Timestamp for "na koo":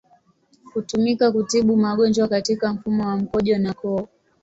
3.57-4.07